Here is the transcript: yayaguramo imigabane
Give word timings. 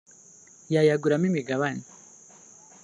yayaguramo 0.73 1.25
imigabane 1.29 1.83